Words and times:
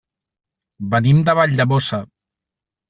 Venim 0.95 1.21
de 1.29 1.37
Valldemossa. 1.43 2.05